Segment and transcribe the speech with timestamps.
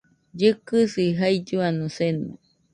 [0.37, 2.29] Llɨkɨsi jailluano seno